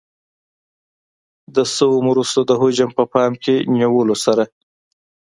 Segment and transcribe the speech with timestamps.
[1.55, 4.43] د شویو مرستو د حجم په پام کې نیولو سره.